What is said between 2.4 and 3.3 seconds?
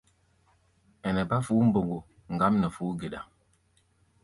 nɛ fuú-geɗa.